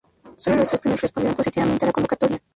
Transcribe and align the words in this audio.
Sólo 0.35 0.57
los 0.57 0.67
tres 0.67 0.81
primeros 0.81 1.01
respondieron 1.03 1.37
positivamente 1.37 1.85
a 1.85 1.89
la 1.89 1.91
convocatoria. 1.91 2.39